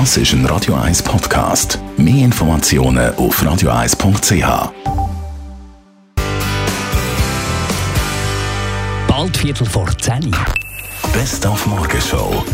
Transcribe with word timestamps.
Das 0.00 0.16
ist 0.16 0.32
ein 0.32 0.44
Radio 0.46 0.74
1 0.74 1.04
Podcast. 1.04 1.78
Mehr 1.96 2.24
Informationen 2.24 3.14
auf 3.14 3.40
radio1.ch. 3.40 4.72
Bald 9.06 9.36
Viertel 9.36 9.64
vor 9.64 9.86
10 9.96 10.26
Uhr. 10.26 10.44
Best 11.12 11.46
auf 11.46 11.64
Morgenshow. 11.66 12.44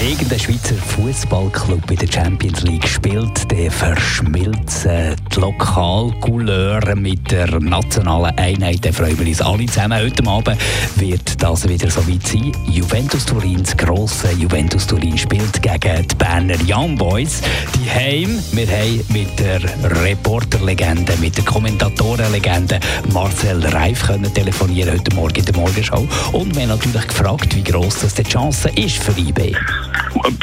Wegen 0.00 0.28
der 0.28 0.38
Schweizer 0.38 0.76
Fußballclub 0.76 1.90
in 1.90 1.96
der 1.96 2.06
Champions 2.06 2.62
League 2.62 2.86
spielt, 2.86 3.50
der 3.50 3.68
verschmilzen 3.68 5.16
die 5.34 5.40
Lokalcouleur 5.40 6.94
mit 6.94 7.28
der 7.32 7.58
nationalen 7.58 8.36
Einheit. 8.38 8.84
Da 8.84 8.92
freuen 8.92 9.18
wir 9.18 9.26
uns 9.26 9.40
alle 9.40 9.66
zusammen. 9.66 10.00
Heute 10.00 10.24
Abend 10.24 10.56
wird 10.96 11.42
das 11.42 11.68
wieder 11.68 11.90
so 11.90 12.06
weit 12.08 12.24
sein. 12.24 12.52
Juventus 12.70 13.26
Turin, 13.26 13.64
das 13.64 13.76
grosse 13.76 14.30
Juventus 14.32 14.86
Turin, 14.86 15.18
spielt 15.18 15.60
gegen 15.60 16.06
die 16.06 16.14
Berner 16.14 16.56
Young 16.64 16.96
Boys. 16.96 17.42
Heim. 17.88 18.38
Wir 18.52 18.66
haben 18.66 19.04
mit 19.12 19.38
der 19.38 19.60
Reporterlegende, 20.02 21.16
mit 21.20 21.36
der 21.36 21.44
Kommentatorenlegende 21.44 22.80
Marcel 23.12 23.64
Reif 23.66 24.06
können 24.06 24.32
telefonieren 24.32 24.94
heute 24.98 25.14
Morgen 25.14 25.36
in 25.36 25.44
der 25.44 25.56
Morgenshow. 25.56 26.06
Und 26.32 26.54
wir 26.54 26.62
haben 26.62 26.68
natürlich 26.70 27.06
gefragt, 27.06 27.54
wie 27.56 27.64
gross 27.64 28.00
das 28.00 28.14
die 28.14 28.22
Chance 28.22 28.70
ist 28.76 29.02
für 29.02 29.18
IB. 29.18 29.54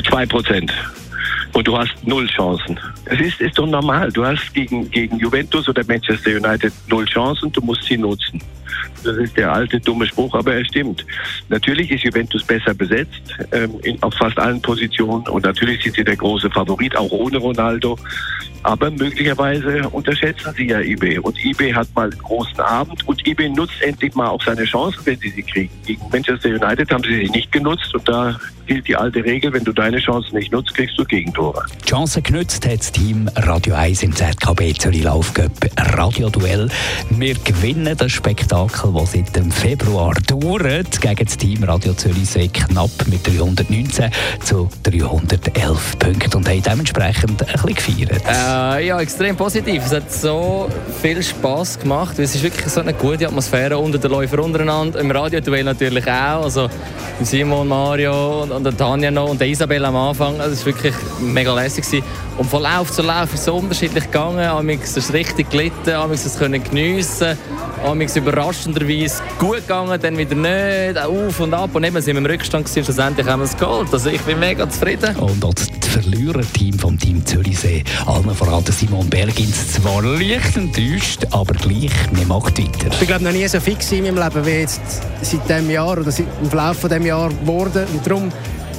Zwei 0.08 0.26
Prozent. 0.26 0.72
Und 1.56 1.66
du 1.66 1.78
hast 1.78 1.96
null 2.04 2.28
Chancen. 2.28 2.78
Es 3.06 3.18
ist, 3.22 3.40
ist 3.40 3.58
doch 3.58 3.66
normal. 3.66 4.12
Du 4.12 4.26
hast 4.26 4.54
gegen, 4.54 4.92
gegen 4.92 5.18
Juventus 5.18 5.70
oder 5.70 5.86
Manchester 5.88 6.32
United 6.32 6.74
null 6.90 7.06
Chancen, 7.06 7.50
du 7.54 7.62
musst 7.62 7.84
sie 7.84 7.98
nutzen. 7.98 8.42
Das 9.06 9.16
ist 9.16 9.38
der 9.38 9.54
alte 9.54 9.80
dumme 9.80 10.06
Spruch, 10.06 10.34
aber 10.34 10.56
er 10.56 10.66
stimmt. 10.66 11.06
Natürlich 11.48 11.92
ist 11.92 12.04
Juventus 12.04 12.44
besser 12.44 12.74
besetzt 12.74 13.22
ähm, 13.54 13.80
in, 13.84 14.02
auf 14.04 14.14
fast 14.16 14.38
allen 14.38 14.62
Positionen 14.62 15.26
und 15.30 15.46
natürlich 15.46 15.82
sind 15.82 15.96
sie 15.96 16.04
der 16.04 16.18
große 16.18 16.50
Favorit, 16.50 16.98
auch 16.98 17.12
ohne 17.12 17.38
Ronaldo. 17.38 17.98
Aber 18.64 18.90
möglicherweise 18.90 19.88
unterschätzen 19.90 20.52
sie 20.58 20.70
ja 20.70 20.80
eBay. 20.80 21.20
Und 21.20 21.38
eBay 21.46 21.72
hat 21.72 21.88
mal 21.94 22.10
einen 22.10 22.20
großen 22.20 22.60
Abend 22.60 23.08
und 23.08 23.26
eBay 23.28 23.48
nutzt 23.48 23.80
endlich 23.82 24.16
mal 24.16 24.28
auch 24.28 24.42
seine 24.42 24.66
Chancen, 24.66 25.06
wenn 25.06 25.20
sie 25.20 25.30
sie 25.30 25.44
kriegen. 25.44 25.72
Gegen 25.86 26.02
Manchester 26.12 26.50
United 26.50 26.92
haben 26.92 27.04
sie 27.04 27.26
sie 27.26 27.30
nicht 27.30 27.52
genutzt 27.52 27.94
und 27.94 28.10
da 28.10 28.40
gilt 28.66 28.88
die 28.88 28.96
alte 28.96 29.24
Regel, 29.24 29.54
wenn 29.54 29.64
du 29.64 29.72
deine 29.72 30.00
Chancen 30.00 30.36
nicht 30.36 30.52
nutzt, 30.52 30.74
kriegst 30.74 30.98
du 30.98 31.06
Die 31.54 31.86
Chance 31.86 32.22
genützt 32.22 32.66
hat 32.66 32.80
das 32.80 32.92
Team 32.92 33.30
Radio 33.36 33.76
1 33.76 34.02
im 34.04 34.16
ZKB 34.16 34.74
Zürich 34.80 35.04
Laufcup 35.04 35.52
Radioduell. 35.78 36.70
Wir 37.12 37.36
gewinnen 37.36 37.96
das 37.96 38.12
Spektakel, 38.12 38.92
das 38.94 39.12
seit 39.12 39.36
dem 39.36 39.52
Februar 39.52 40.14
dauert. 40.28 41.00
Gegen 41.02 41.26
das 41.26 41.38
Team 41.38 41.64
Radio 41.64 41.94
Zürich 41.94 42.30
sehr 42.30 42.48
knapp 42.48 42.90
mit 43.08 43.28
319 43.28 44.10
zu 44.44 44.70
311 44.84 46.00
Punkten 46.00 46.38
und 46.38 46.50
haben 46.50 46.64
dementsprechend 46.64 47.48
ein 47.48 47.62
bisschen 47.62 47.76
gefeiert. 47.76 48.24
Äh, 48.28 48.88
ja, 48.88 49.00
extrem 49.00 49.36
positiv. 49.36 49.86
Es 49.86 49.92
hat 49.92 50.12
so 50.12 50.68
viel 51.02 51.22
Spass 51.22 51.78
gemacht. 51.80 52.18
Es 52.18 52.34
ist 52.34 52.44
wirklich 52.44 52.68
so 52.68 52.82
eine 52.82 52.94
gute 52.94 53.28
Atmosphäre 53.28 53.78
unter 53.78 54.00
den 54.00 54.10
Läufern 54.10 54.40
untereinander. 54.40 55.00
Im 55.00 55.12
Radioduell 55.12 55.64
natürlich 55.64 56.08
auch. 56.08 56.44
Also 56.44 56.70
Simon, 57.22 57.68
Mario 57.68 58.44
und 58.44 58.64
der 58.64 58.76
Tanja 58.76 59.10
noch 59.10 59.30
und 59.30 59.42
Isabel 59.42 59.86
am 59.86 59.96
Anfang. 59.96 60.40
Also, 60.42 60.54
es 60.54 60.60
war 60.66 60.74
wirklich 60.74 60.94
mega 61.36 61.54
lässig. 61.54 62.04
Und 62.38 62.50
von 62.50 62.64
Lauf 62.64 62.92
zu 62.92 63.02
Lauf 63.02 63.34
ist 63.34 63.42
es 63.42 63.46
so 63.46 63.56
unterschiedlich 63.56 64.06
gegangen. 64.06 64.40
Amix 64.40 64.98
ist 64.98 65.10
es 65.10 65.14
richtig 65.14 65.50
gelitten, 65.50 65.92
amix 65.92 66.26
es 66.26 66.40
können 66.40 66.64
geniessen, 66.64 67.38
amix 67.86 68.16
überraschenderweise 68.16 69.22
gut 69.38 69.58
gegangen, 69.58 70.00
dann 70.02 70.18
wieder 70.18 70.36
nicht, 70.36 70.98
auf 70.98 71.40
und 71.40 71.54
ab. 71.54 71.70
Und 71.74 71.84
eben 71.84 72.02
sind 72.02 72.16
wir 72.16 72.22
im 72.22 72.26
Rückstand 72.26 72.66
gewesen, 72.66 72.86
schlussendlich 72.86 73.28
haben 73.28 73.42
wir 73.42 73.46
es 73.46 73.56
geholt. 73.56 73.90
Also 73.92 74.10
ich 74.10 74.22
bin 74.22 74.40
mega 74.40 74.68
zufrieden. 74.68 75.16
Und 75.18 75.44
auch 75.44 75.54
das 75.54 75.68
Verliererteam 75.90 76.78
vom 76.80 76.98
Team 76.98 77.26
Zürichsee, 77.26 77.84
allen 78.06 78.34
voran 78.36 78.64
Simon 78.66 79.10
Bergins, 79.10 79.74
zwar 79.74 80.02
leicht 80.02 80.58
enttäuscht, 80.58 81.26
aber 81.32 81.54
gleich, 81.54 81.92
wir 82.12 82.26
macht 82.26 82.58
weiter. 82.60 82.96
Ich 83.00 83.08
glaube 83.08 83.24
noch 83.24 83.32
nie 83.32 83.48
so 83.48 83.60
fix 83.60 83.92
in 83.92 84.04
meinem 84.04 84.18
Leben 84.18 84.46
wie 84.46 84.60
jetzt 84.60 84.82
seit 85.22 85.48
diesem 85.48 85.70
Jahr 85.70 85.98
oder 85.98 86.12
seit 86.12 86.28
im 86.42 86.50
Verlauf 86.50 86.80
von 86.80 86.90
diesem 86.90 87.06
Jahr 87.06 87.30
geworden. 87.30 87.86
Und 87.94 88.06
darum 88.06 88.32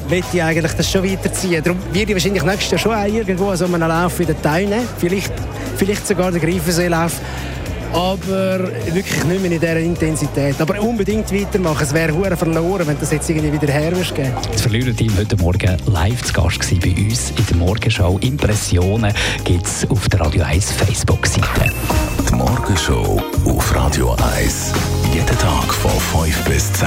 möchte 0.08 0.36
ich 0.36 0.42
eigentlich 0.42 0.72
das 0.72 0.90
schon 0.90 1.10
weiterziehen. 1.10 1.62
Darum 1.62 1.78
werde 1.92 2.12
ich 2.12 2.14
wahrscheinlich 2.14 2.42
nächstes 2.42 2.70
Jahr 2.70 2.78
schon 2.78 2.94
auch 2.94 3.14
irgendwo 3.14 3.54
so 3.54 3.64
einen 3.64 3.80
Lauf 3.80 4.18
wieder 4.18 4.40
teilnehmen. 4.40 4.86
Vielleicht, 4.98 5.32
vielleicht 5.76 6.06
sogar 6.06 6.32
den 6.32 6.40
Greifenseelauf. 6.40 7.20
Aber 7.92 8.58
wirklich 8.92 9.24
nicht 9.24 9.42
mehr 9.42 9.52
in 9.52 9.60
dieser 9.60 9.78
Intensität. 9.78 10.60
Aber 10.60 10.80
unbedingt 10.80 11.32
weitermachen. 11.32 11.82
Es 11.82 11.94
wäre 11.94 12.12
hure 12.12 12.36
verloren, 12.36 12.86
wenn 12.86 12.98
das 12.98 13.12
jetzt 13.12 13.30
irgendwie 13.30 13.52
wieder 13.52 13.72
her 13.72 13.92
geben. 13.92 14.32
Das 14.52 14.60
Verliererteam 14.60 15.16
heute 15.16 15.36
Morgen 15.36 15.76
live 15.86 16.22
zu 16.22 16.32
Gast 16.32 16.60
bei 16.80 16.90
uns 16.90 17.30
in 17.30 17.46
der 17.46 17.56
Morgenshow. 17.56 18.18
Impressionen 18.20 19.12
gibt 19.44 19.66
es 19.66 19.88
auf 19.88 20.08
der 20.08 20.20
Radio 20.20 20.42
1 20.42 20.72
Facebook-Seite. 20.72 21.72
Die 22.28 22.34
Morgenshow 22.34 23.22
auf 23.46 23.74
Radio 23.74 24.14
1. 24.36 24.72
Jeden 25.14 25.38
Tag 25.38 25.72
von 25.72 26.24
5 26.24 26.44
bis 26.44 26.72
10. 26.74 26.86